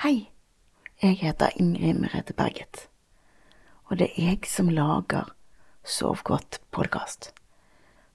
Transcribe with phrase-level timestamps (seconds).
[0.00, 0.30] Hei,
[1.02, 2.86] jeg heter Ingrid Merete Berget,
[3.84, 5.28] og det er jeg som lager
[5.84, 7.34] Sov godt-podkast.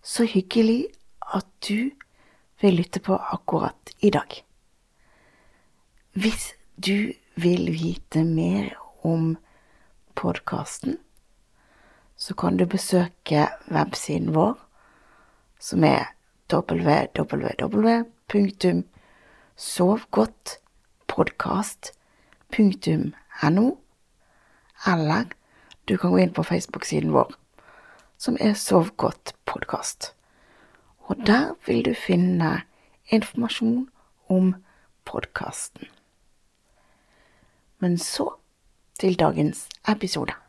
[0.01, 0.87] Så hyggelig
[1.21, 1.91] at du
[2.61, 4.33] vil lytte på akkurat i dag.
[6.17, 8.73] Hvis du vil vite mer
[9.05, 9.37] om
[10.15, 10.97] podkasten,
[12.17, 14.57] så kan du besøke websiden vår,
[15.61, 16.09] som er
[21.15, 23.77] www.sovgodtpodkast.no,
[24.87, 25.25] eller
[25.85, 27.31] du kan gå inn på Facebook-siden vår,
[28.17, 30.15] som er Sov godt podkast.
[31.07, 32.61] Og der vil du finne
[33.07, 33.89] informasjon
[34.29, 34.55] om
[35.05, 35.87] podkasten.
[37.79, 38.29] Men så
[38.99, 40.44] til dagens episode.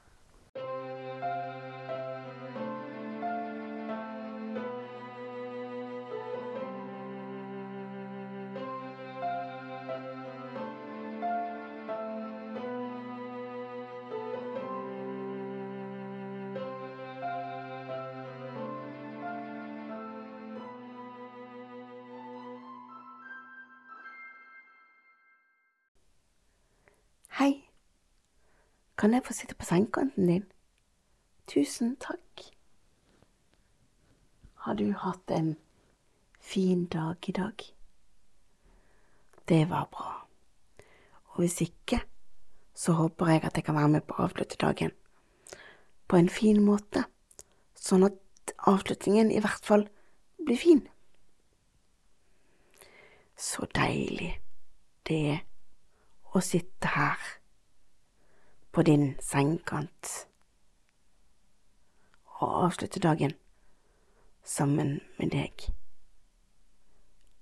[29.07, 30.47] Kan jeg få sitte på sengekanten din?
[31.47, 32.41] Tusen takk.
[34.65, 35.53] Har du hatt en
[36.43, 37.55] fin dag i dag?
[39.49, 40.27] Det var bra.
[41.27, 42.01] Og hvis ikke,
[42.75, 44.91] så håper jeg at jeg kan være med på å avslutte dagen
[46.09, 47.07] på en fin måte,
[47.79, 49.87] sånn at avslutningen i hvert fall
[50.43, 50.83] blir fin.
[53.39, 54.35] Så deilig
[55.07, 55.43] det er
[56.35, 57.37] å sitte her
[58.77, 60.29] på din sengekant
[62.25, 63.33] og avslutte dagen
[64.45, 65.53] sammen med deg.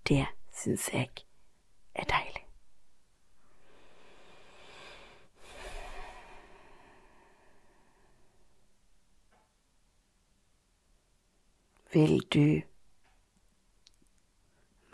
[0.09, 1.11] Det syns jeg
[1.95, 2.45] er deilig.
[11.93, 12.62] Vil du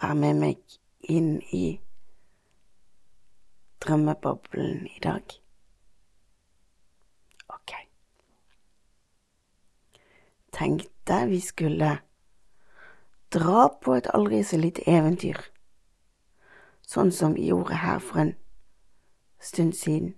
[0.00, 1.80] være med meg inn i
[3.84, 5.40] drømmeboblen i dag?
[7.54, 7.72] Ok.
[10.60, 11.98] Tenkte vi skulle
[13.32, 15.38] dra på et aldri så lite eventyr,
[16.84, 18.32] sånn som vi gjorde her for en
[19.40, 20.10] stund siden.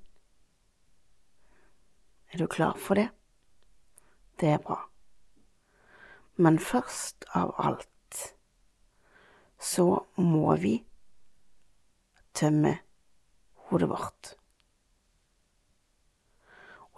[2.34, 3.12] Er du klar for det?
[4.42, 4.80] Det er bra.
[6.34, 8.34] Men først av alt
[9.62, 9.86] så
[10.18, 10.72] må vi
[12.34, 12.72] tømme
[13.68, 14.32] hodet vårt.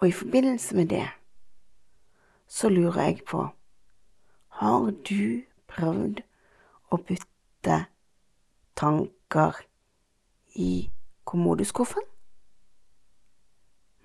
[0.01, 1.03] Og i forbindelse med det
[2.55, 3.41] så lurer jeg på,
[4.47, 6.21] har du prøvd
[6.87, 7.79] å putte
[8.79, 9.59] tanker
[10.55, 10.87] i
[11.27, 12.07] kommodeskuffen?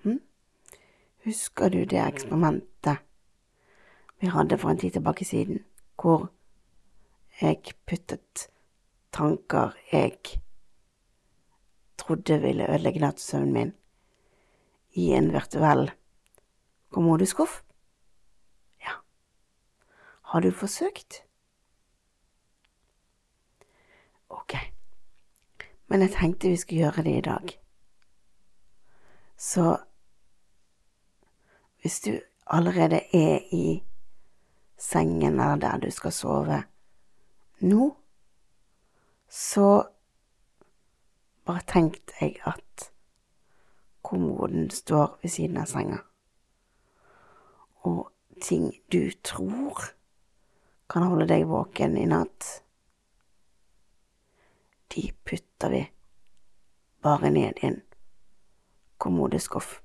[0.03, 0.19] Hm?
[1.23, 3.07] Husker du det eksperimentet
[4.19, 5.63] vi hadde for en tid tilbake siden,
[5.95, 6.27] hvor
[7.39, 8.49] jeg puttet
[9.15, 10.19] tanker jeg
[12.03, 13.75] trodde ville ødelegge nattsøvnen min,
[14.99, 15.87] i en virtuell
[16.91, 17.61] kommodeskuff?
[20.31, 21.23] Har du forsøkt?
[24.29, 24.53] Ok,
[25.87, 27.59] men jeg tenkte vi skulle gjøre det i dag.
[29.37, 29.77] Så
[31.81, 33.83] hvis du allerede er i
[34.77, 36.63] sengen eller der du skal sove
[37.59, 37.91] nå,
[39.29, 39.83] så
[41.45, 42.91] bare tenk deg at
[44.01, 46.05] kommoden står ved siden av senga,
[47.83, 49.91] og ting du tror
[50.91, 52.63] kan holde deg våken i natt,
[54.91, 55.85] de putter vi
[56.99, 57.77] bare ned i en
[58.99, 59.77] kommodeskuff.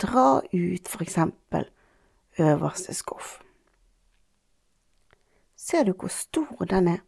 [0.00, 1.68] Dra ut for eksempel
[2.40, 3.42] øverste skuff.
[5.56, 7.04] Ser du hvor stor den er?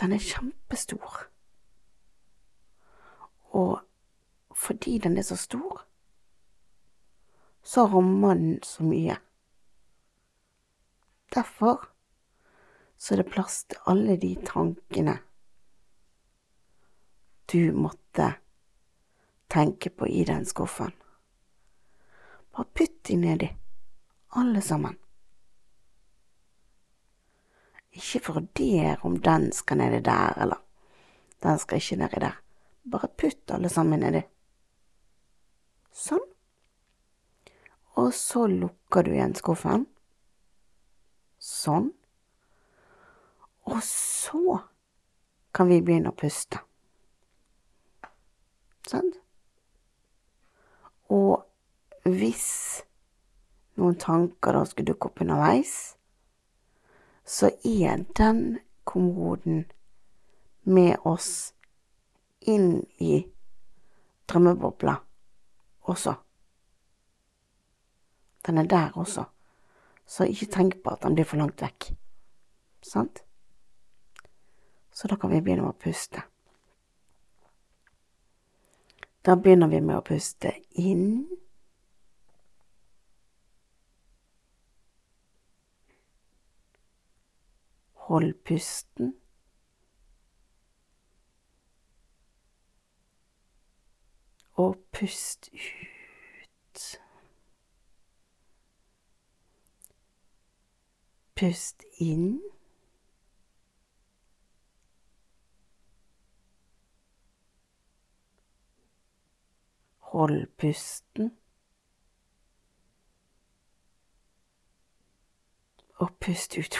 [0.00, 1.26] Den er kjempestor.
[3.56, 3.80] Og
[4.52, 5.86] fordi den er så stor,
[7.62, 9.16] så rommer den så mye.
[11.34, 11.88] Derfor
[12.96, 15.18] så er det plass til alle de tankene
[17.52, 18.28] du måtte
[19.52, 20.92] tenke på i den skuffen.
[22.52, 23.48] Bare putt de nedi,
[24.28, 24.96] alle sammen.
[27.92, 30.60] Ikke vurdere om den skal nedi der, eller
[31.44, 32.38] den skal ikke nedi der.
[32.84, 34.22] Bare putt alle sammen nedi.
[35.92, 36.24] Sånn.
[38.00, 39.84] Og så lukker du igjen skuffen.
[41.42, 41.90] Sånn.
[43.66, 44.60] Og så
[45.54, 46.60] kan vi begynne å puste.
[48.86, 49.18] Sant?
[51.12, 51.42] Og
[52.06, 52.46] hvis
[53.78, 55.74] noen tanker da skulle dukke opp underveis,
[57.24, 59.64] så er den kommoden
[60.62, 61.52] med oss
[62.40, 63.22] inn i
[64.30, 64.96] drømmebobla
[65.90, 66.14] også.
[68.46, 69.24] Den er der også,
[70.06, 71.92] så ikke tenk på at den blir for langt vekk.
[72.82, 73.24] Sant?
[74.92, 76.22] Så da kan vi begynne med å puste.
[79.22, 80.50] Da begynner vi med å puste
[80.82, 81.24] inn.
[88.08, 89.14] Hold pusten.
[94.58, 96.82] Og pust ut.
[101.34, 102.40] Pust inn.
[109.98, 111.32] Hold pusten.
[115.94, 116.76] Og pust ut.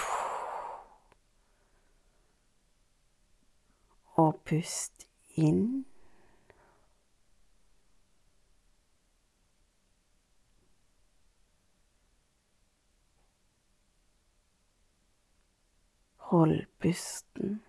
[4.14, 5.91] Og pust inn.
[16.32, 17.62] Hold pusten.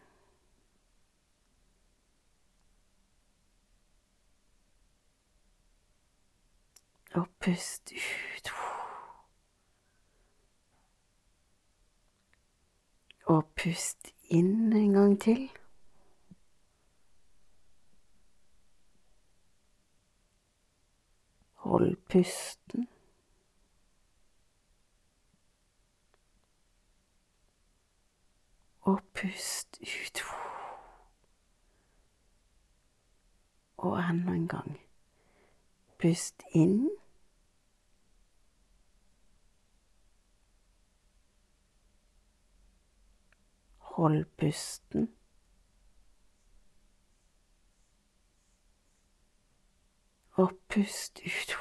[7.13, 8.51] Og pust ut.
[13.25, 15.49] Og pust inn en gang til.
[21.67, 22.92] Hold pusten.
[28.85, 30.19] Og pust ut.
[33.77, 34.79] Og enda en gang.
[35.99, 36.89] Pust inn.
[43.77, 45.15] Hold pusten.
[50.31, 51.55] Og pust ut.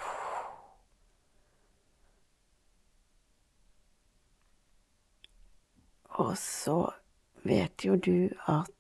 [6.04, 7.01] Og så
[7.44, 8.71] vet jo du at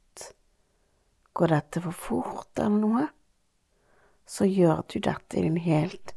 [1.34, 3.08] går dette for fort eller noe,
[4.26, 6.14] så gjør du dette i din helt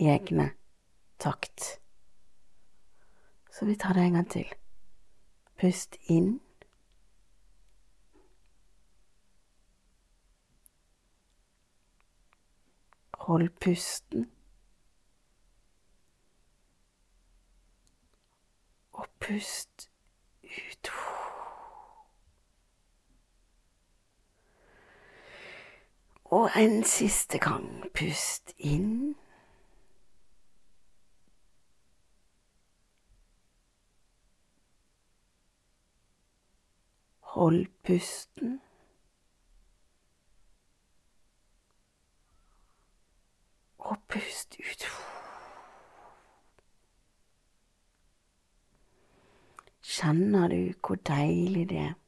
[0.00, 0.52] egne
[1.18, 1.78] takt.
[3.52, 4.48] Så vi tar det en gang til.
[5.60, 6.40] Pust inn.
[13.22, 14.30] Hold pusten.
[18.92, 19.90] Og pust
[20.42, 20.90] ut.
[26.32, 27.84] Og en siste gang.
[27.94, 29.14] Pust inn.
[37.20, 38.60] Hold pusten.
[43.78, 44.86] Og pust ut.
[49.82, 52.01] Kjenner du hvor deilig det er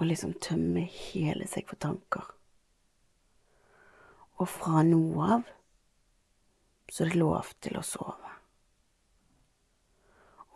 [0.00, 2.26] å liksom tømme hele seg for tanker?
[4.40, 5.48] Og fra nå av
[6.90, 8.30] så er det lov til å sove.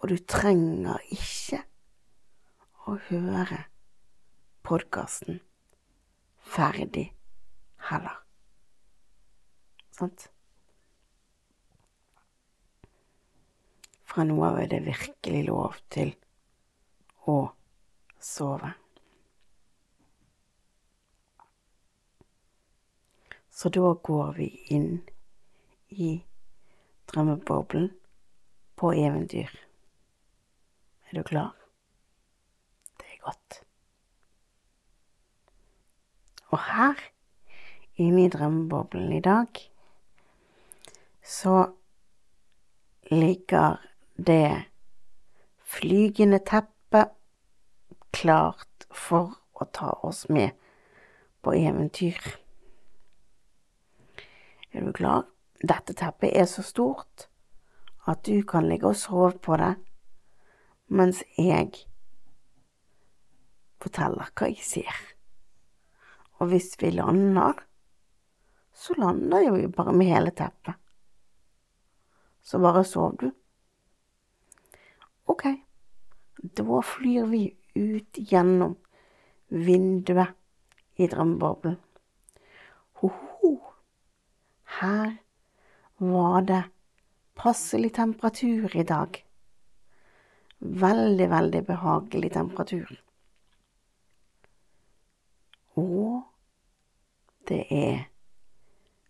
[0.01, 1.61] Og du trenger ikke
[2.89, 3.61] å høre
[4.65, 5.39] podkasten
[6.45, 7.07] ferdig
[7.89, 8.17] heller.
[9.95, 10.29] Sant?
[14.05, 16.13] Fra nå av er det virkelig lov til
[17.31, 17.39] å
[18.21, 18.75] sove.
[23.55, 25.05] Så da går vi inn
[25.89, 26.25] i
[27.07, 27.93] drømmeboblen
[28.75, 29.53] på eventyr.
[31.07, 31.55] Er du klar?
[32.99, 33.61] Det er godt.
[36.51, 36.99] Og her,
[37.95, 39.63] inne i drømmeboblen i dag,
[41.23, 41.71] så
[43.11, 43.79] ligger
[44.19, 44.65] det
[45.63, 47.15] flygende teppet
[48.11, 50.59] klart for å ta oss med
[51.47, 52.19] på eventyr.
[54.75, 55.28] Er du klar?
[55.62, 57.28] Dette teppet er så stort
[58.11, 59.76] at du kan ligge og sove på det
[60.95, 61.71] mens jeg
[63.81, 64.99] forteller hva jeg ser.
[66.43, 67.54] Og hvis vi lander,
[68.75, 70.75] så lander jo vi bare med hele teppet.
[72.43, 73.31] Så bare sov du.
[75.31, 75.47] Ok,
[76.59, 77.47] da flyr vi
[77.78, 78.75] ut gjennom
[79.49, 80.35] vinduet
[81.00, 81.78] i drømmeboblen.
[84.81, 85.16] Her
[85.97, 86.62] var det
[87.35, 89.21] passelig temperatur i dag.
[90.59, 92.90] Veldig, veldig behagelig temperatur.
[95.76, 96.23] Og
[97.49, 98.04] det er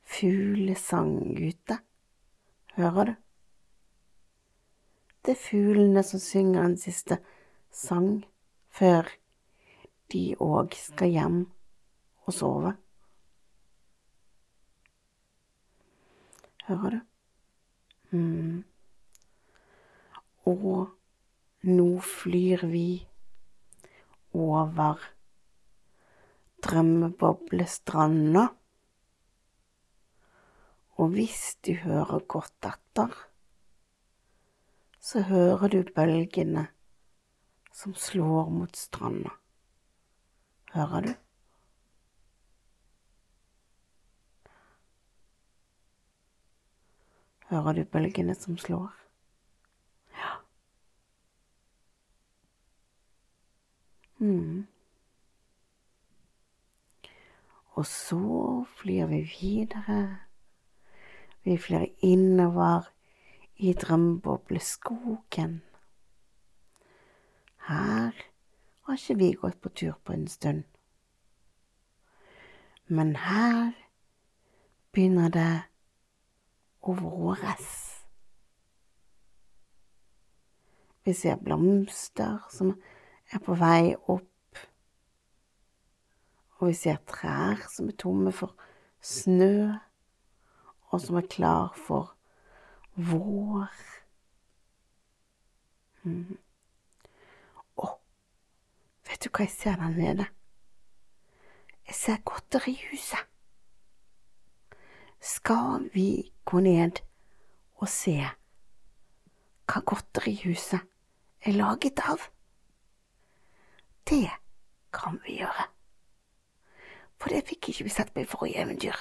[0.03, 1.79] fuglesang ute.
[2.75, 3.15] Hører du?
[5.25, 7.21] Det er fuglene som synger en siste
[7.73, 8.25] sang
[8.69, 9.09] før
[10.13, 11.39] de òg skal hjem
[12.27, 12.75] og sove.
[16.65, 17.01] Hører du?
[18.17, 18.65] Mm.
[20.49, 20.89] Og
[21.65, 22.89] nå flyr vi
[24.33, 25.03] over
[26.65, 28.47] drømmeboblestranda.
[30.95, 33.13] Og hvis du hører godt etter,
[35.01, 36.69] så hører du bølgene
[37.75, 39.35] som slår mot stranda.
[40.73, 41.15] Hører du?
[47.51, 48.93] Hører du bølgene som slår?
[50.17, 50.31] Ja.
[54.19, 54.67] Mm.
[57.75, 60.19] Og så flyr vi videre.
[61.45, 62.89] Vi flyr innover
[63.57, 65.63] i drømmebobleskogen.
[67.69, 68.13] Her
[68.83, 70.65] har ikke vi gått på tur på en stund.
[72.87, 73.73] Men her
[74.93, 75.63] begynner det
[76.85, 77.73] å våres.
[81.05, 82.73] Vi ser blomster som
[83.33, 84.31] er på vei opp
[86.65, 88.55] og vi ser trær som er tomme for
[89.05, 89.75] snø,
[90.89, 92.15] og som er klar for
[92.95, 93.75] vår.
[96.09, 96.39] Mm.
[97.77, 97.91] Å,
[99.09, 100.29] vet du hva jeg ser der nede?
[101.85, 103.29] Jeg ser godterihuset.
[105.21, 106.09] Skal vi
[106.45, 107.03] gå ned
[107.81, 108.17] og se
[109.65, 110.81] hva godterihuset
[111.45, 112.29] er laget av?
[114.05, 114.29] Det
[114.93, 115.75] kan vi gjøre
[117.25, 118.99] for det fikk ikke vi sett på i forrige eventyr.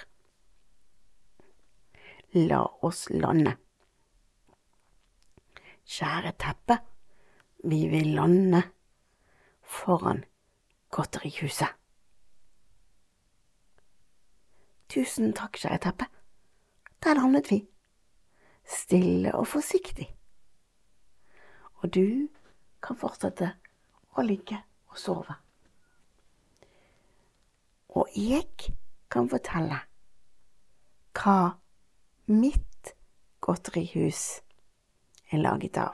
[2.39, 3.57] La oss lande.
[5.83, 6.77] Kjære teppe,
[7.67, 8.61] vi vil lande
[9.61, 10.23] foran
[10.95, 11.75] godterihuset.
[14.87, 16.07] Tusen takk, kjære teppe.
[17.03, 17.61] Der landet vi,
[18.63, 20.07] stille og forsiktig.
[21.83, 22.29] Og du
[22.83, 23.53] kan fortsette
[24.15, 25.43] å ligge og sove
[27.93, 28.73] og jeg
[29.11, 29.77] kan fortelle
[31.13, 31.37] hva
[32.33, 32.93] mitt
[33.43, 34.23] godterihus
[35.29, 35.93] er laget av.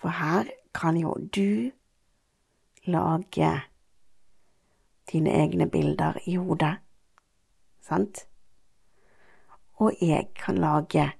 [0.00, 1.70] For her kan jo du
[2.90, 3.52] lage
[5.12, 6.74] dine egne bilder i hodet,
[7.80, 8.26] sant?
[9.80, 11.12] Og jeg kan lage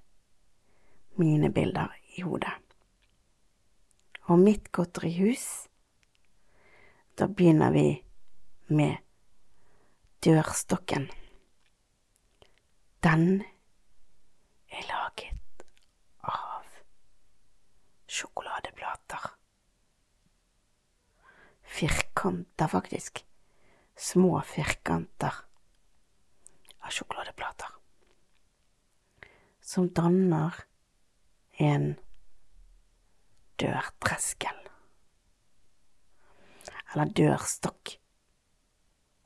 [1.16, 2.52] mine bilder i hodet.
[4.30, 5.68] Og mitt godterihus,
[7.18, 7.86] da begynner vi
[8.68, 8.96] med
[10.24, 11.08] dørstokken.
[13.02, 13.42] Den
[14.70, 15.66] er laget
[16.22, 16.68] av
[18.06, 19.26] sjokoladeplater.
[21.62, 23.24] Firkanter, faktisk.
[23.96, 25.34] Små firkanter
[26.80, 27.81] av sjokoladeplater.
[29.72, 30.52] Som danner
[31.56, 31.94] en
[33.56, 34.58] dørtreskel.
[36.92, 37.94] Eller dørstokk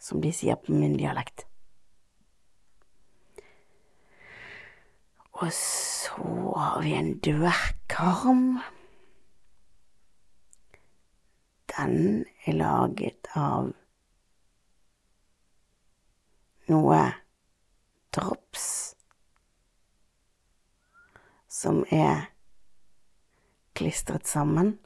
[0.06, 1.48] som de sier på min dialekt.
[5.42, 8.46] Og så har vi en dørkarm.
[11.74, 13.74] Den er laget av
[16.70, 17.02] noe
[18.14, 18.45] drops
[21.56, 22.26] som er
[23.76, 24.78] klistret sammen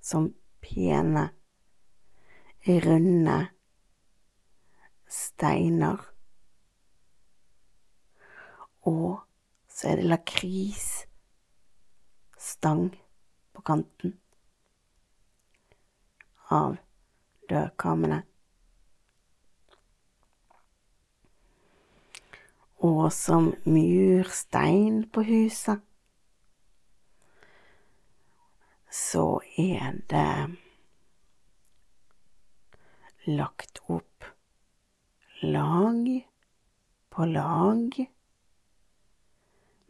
[0.00, 1.28] som pene,
[2.66, 3.46] runde
[5.06, 5.96] steiner.
[8.86, 9.20] Og
[9.68, 11.04] så er det lakrisstang
[13.52, 14.20] på kanten
[16.50, 16.76] av
[17.50, 18.22] dørkarmene.
[22.86, 25.82] Og som murstein på huset
[28.96, 29.24] så
[29.58, 30.56] er det
[33.26, 34.28] lagt opp
[35.42, 36.06] lag
[37.10, 37.98] på lag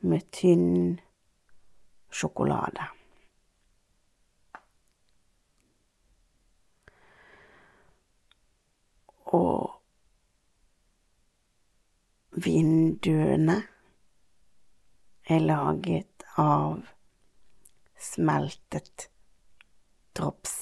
[0.00, 0.96] med tynn
[2.10, 2.88] sjokolade.
[9.36, 9.75] Og
[12.36, 13.62] Vinduene
[15.24, 16.82] er laget av
[17.96, 19.06] smeltet
[20.12, 20.56] drops.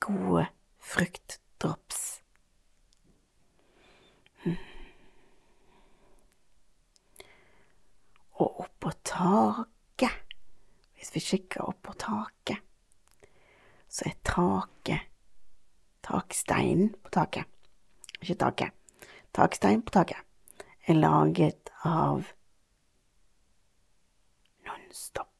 [0.00, 0.46] Gode
[0.80, 2.00] fruktdrops.
[8.38, 10.16] Og oppå taket,
[10.96, 12.64] hvis vi kikker oppå taket,
[13.84, 15.08] så er taket
[16.08, 17.44] taksteinen på taket,
[18.22, 18.77] ikke taket,
[19.38, 20.18] takstein på taket,
[20.86, 22.26] er laget av
[24.66, 25.30] Nonstop.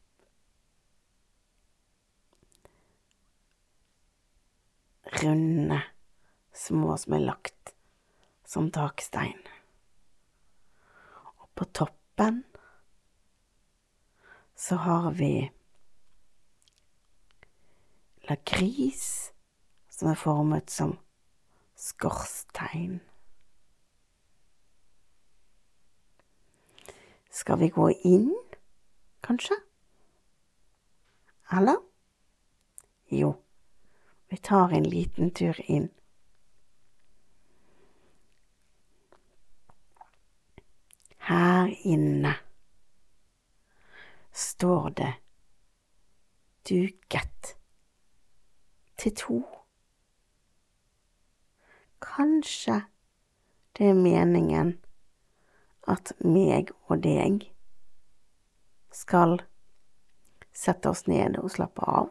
[5.19, 5.81] Runde,
[6.55, 7.75] små som er lagt
[8.47, 9.41] som takstein.
[11.43, 12.45] Og på toppen
[14.55, 15.33] så har vi
[18.31, 19.33] lakris
[19.91, 21.01] som er formet som
[21.75, 23.01] skorstein.
[27.39, 28.35] Skal vi gå inn,
[29.21, 29.55] kanskje?
[31.53, 31.77] Eller?
[33.09, 33.43] Jo,
[34.29, 35.87] vi tar en liten tur inn.
[41.29, 42.35] Her inne
[44.33, 45.13] står det
[46.69, 47.55] duket
[48.99, 49.39] til to.
[52.03, 52.81] Kanskje
[53.79, 54.75] det er meningen
[55.89, 57.49] at meg og deg
[58.93, 59.39] skal
[60.53, 62.11] sette oss ned og slappe av.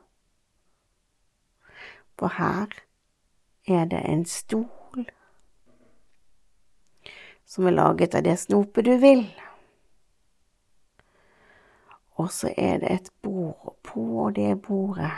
[2.17, 2.73] For her
[3.67, 5.05] er det en stol
[7.47, 9.27] som er laget av det snopet du vil.
[12.17, 15.13] Og så er det et bord, og på det bordet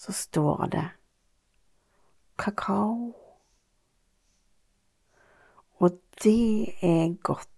[0.00, 0.86] så står det
[2.38, 3.12] kakao.
[5.82, 7.48] Og det er godt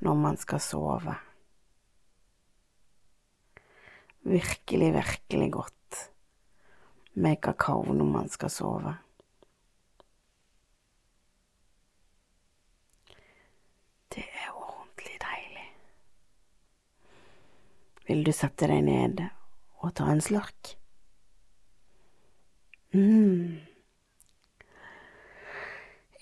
[0.00, 1.14] når man skal sove.
[4.22, 5.98] Virkelig, virkelig godt
[7.14, 8.94] med kakao når man skal sove.
[14.14, 15.66] Det er ordentlig deilig.
[18.08, 19.20] Vil du sette deg ned
[19.82, 20.78] og ta en slurk?
[22.92, 23.71] mm.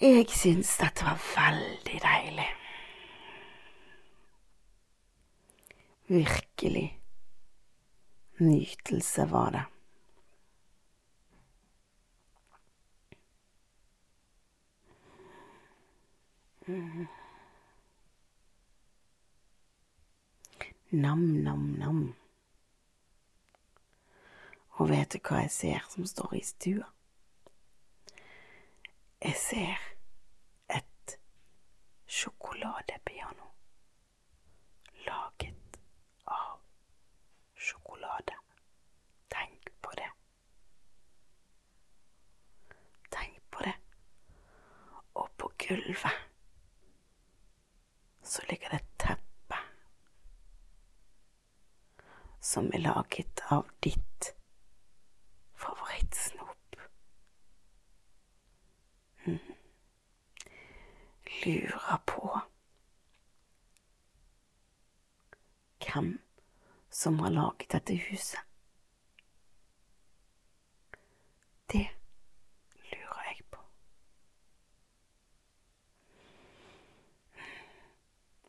[0.00, 2.46] Jeg syns dette var veldig deilig.
[6.08, 6.86] Virkelig
[8.40, 9.64] nytelse var det.
[16.66, 17.06] Mm.
[20.90, 22.02] Nam, nam, nam.
[24.80, 26.88] Og vet du hva jeg ser som står i stua?
[29.20, 29.89] Jeg ser
[32.10, 33.46] sjokoladepiano
[35.06, 35.80] laget
[36.24, 36.58] av
[37.54, 38.34] sjokolade.
[39.28, 40.10] Tenk på det.
[43.10, 43.74] Tenk på det.
[45.12, 46.18] Og på gulvet
[48.22, 49.62] så ligger det et teppe
[52.40, 54.34] som er laget av ditt
[55.54, 56.76] favorittsnop.
[59.26, 59.59] Mm.
[61.44, 62.40] Lurer på
[65.80, 66.18] hvem
[66.90, 68.40] som har laget dette huset.
[71.72, 71.86] Det
[72.92, 73.62] lurer jeg på.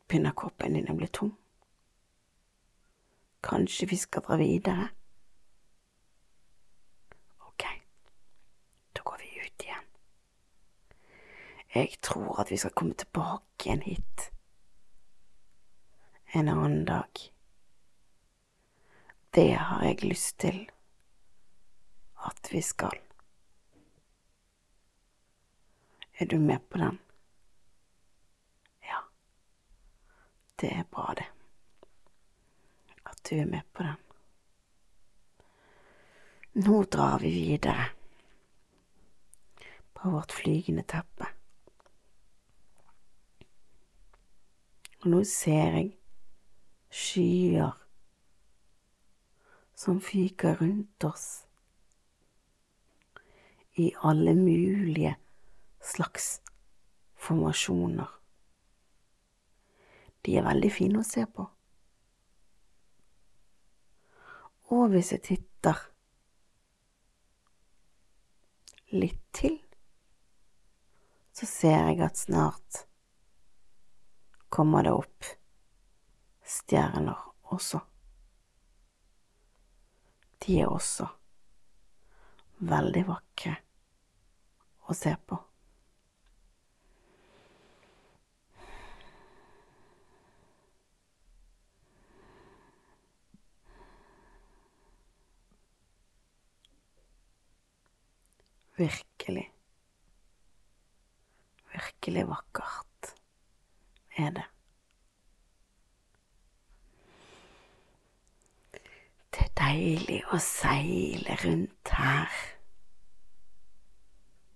[0.07, 1.35] Begynner koppen din å bli tom?
[3.45, 4.89] Kanskje vi skal dra videre?
[7.47, 7.63] Ok,
[8.93, 9.87] da går vi ut igjen.
[11.73, 14.31] Jeg tror at vi skal komme tilbake igjen hit
[16.33, 17.11] en annen dag.
[19.29, 20.69] Det har jeg lyst til
[22.27, 22.99] at vi skal.
[26.13, 26.99] Er du med på den?
[28.83, 28.99] Ja,
[30.61, 31.27] det er bra, det.
[33.05, 33.99] At du er med på den.
[36.53, 37.89] Nå drar vi videre
[39.93, 41.27] på vårt flygende teppe.
[45.01, 45.87] Og nå ser jeg
[46.93, 47.71] skyer
[49.81, 51.27] som fyker rundt oss
[53.81, 55.15] i alle mulige
[55.81, 56.41] slags
[57.17, 58.11] formasjoner.
[60.21, 61.47] De er veldig fine å se på.
[64.71, 65.81] Og hvis jeg titter
[68.93, 69.57] litt til,
[71.33, 72.85] så ser jeg at snart
[74.51, 75.25] kommer det opp
[76.43, 77.17] stjerner
[77.55, 77.79] også.
[80.43, 81.07] De er også
[82.67, 83.55] veldig vakre
[84.91, 85.39] å se på.
[98.81, 99.47] Virkelig,
[101.71, 102.90] virkelig vakkert
[104.21, 104.47] er det.
[109.31, 112.39] Det er deilig å seile rundt her.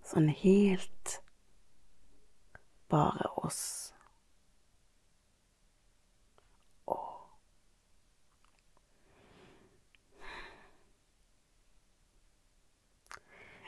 [0.05, 1.19] Sånn helt
[2.91, 3.65] bare oss.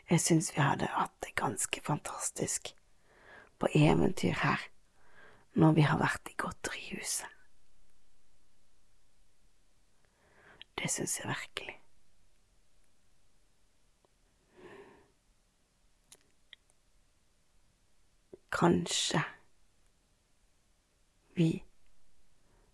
[0.07, 2.69] Jeg syns vi hadde hatt det ganske fantastisk
[3.59, 4.61] på eventyr her
[5.57, 7.33] når vi har vært i godterihuset.
[10.77, 11.75] Det syns jeg virkelig.
[18.53, 19.23] Kanskje
[21.37, 21.49] vi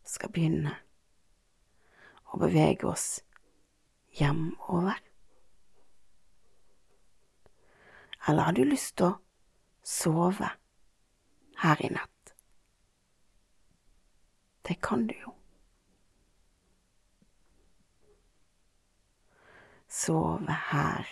[0.08, 0.76] skal begynne
[2.32, 3.08] å bevege oss
[4.20, 5.00] hjemover?
[8.28, 9.20] Eller har du lyst til å
[9.84, 10.52] sove
[11.64, 12.13] her i natt?
[14.68, 15.34] Det kan du jo.
[19.88, 21.08] Sove her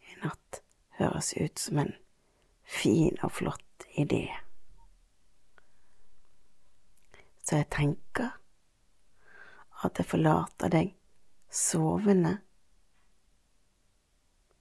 [0.00, 0.62] i natt
[0.98, 1.92] høres ut som en
[2.64, 4.28] fin og flott idé.
[7.42, 8.30] Så jeg tenker
[9.84, 10.94] at jeg forlater deg
[11.52, 12.38] sovende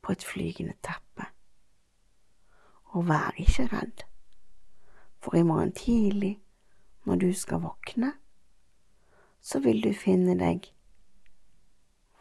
[0.06, 1.30] på et flygende teppe.
[2.94, 4.06] Og vær ikke redd,
[5.20, 6.36] for i morgen tidlig,
[7.06, 8.14] når du skal våkne,
[9.42, 10.72] så vil du finne deg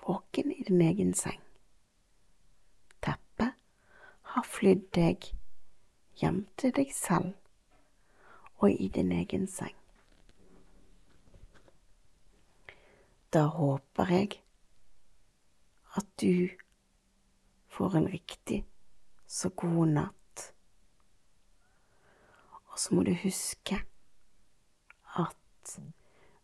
[0.06, 1.40] våken i din egen seng.
[3.02, 3.54] Teppet
[4.34, 5.30] har flydd deg
[6.20, 7.32] hjem til deg selv
[8.60, 9.76] og i din egen seng.
[13.32, 14.36] Da håper jeg
[15.96, 16.48] at du
[17.68, 18.60] får en riktig
[19.26, 20.44] så god natt.
[22.70, 23.80] Og så må du huske
[25.18, 25.78] at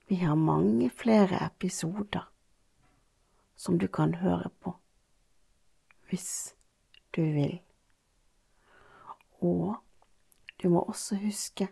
[0.09, 2.33] vi har mange flere episoder
[3.57, 4.77] som du kan høre på
[6.11, 6.55] hvis
[7.17, 7.61] du vil.
[9.41, 9.77] Og
[10.63, 11.69] du må også huske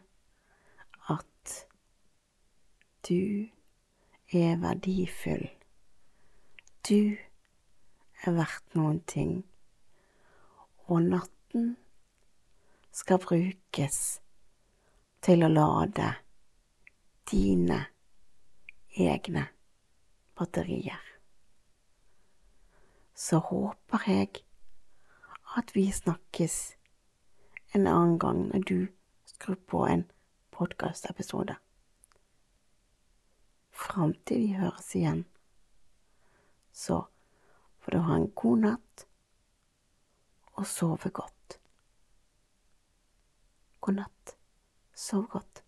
[1.11, 1.67] at
[3.09, 3.49] du
[4.33, 5.49] er verdifull.
[6.89, 7.17] Du
[8.23, 9.43] er verdt noen ting,
[10.87, 11.75] og natten
[12.93, 13.99] skal brukes
[15.23, 16.13] til å lade
[17.31, 17.87] dine
[18.97, 19.47] egne
[20.35, 21.03] batterier.
[23.15, 24.45] Så håper jeg
[25.57, 26.77] at vi snakkes
[27.75, 28.79] en annen gang når du
[29.29, 30.07] skrur på en
[30.55, 31.57] podkastepisode.
[33.71, 35.25] Fram til vi høres igjen,
[36.73, 37.05] så
[37.79, 39.07] får du ha en god natt
[40.59, 41.61] og sove godt.
[43.81, 44.37] God natt.
[44.99, 45.68] Sov godt.